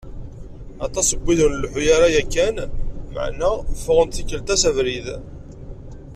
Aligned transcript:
Aṭas 0.85 1.07
n 1.15 1.19
wid 1.23 1.39
ur 1.45 1.51
nleḥḥu 1.53 1.79
ara 1.95 2.15
yakan, 2.15 2.57
meɛna 3.13 3.51
ffɣen-d 3.79 4.13
tikkelt-a 4.15 4.55
s 4.61 4.63
abrid. 4.69 5.07